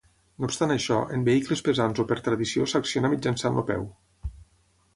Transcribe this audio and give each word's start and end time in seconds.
No 0.43 0.47
obstant 0.51 0.71
això, 0.75 0.95
en 1.17 1.25
vehicles 1.27 1.61
pesants 1.67 2.01
o 2.03 2.05
per 2.13 2.17
tradició 2.29 2.67
s'acciona 2.73 3.13
mitjançant 3.15 3.61
el 3.63 3.69
peu. 3.73 3.87